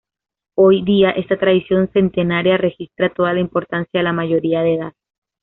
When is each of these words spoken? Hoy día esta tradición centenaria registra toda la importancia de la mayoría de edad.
Hoy 0.57 0.81
día 0.83 1.11
esta 1.11 1.37
tradición 1.37 1.87
centenaria 1.93 2.57
registra 2.57 3.13
toda 3.13 3.33
la 3.33 3.39
importancia 3.39 3.99
de 3.99 4.03
la 4.03 4.13
mayoría 4.13 4.61
de 4.63 4.73
edad. 4.73 4.93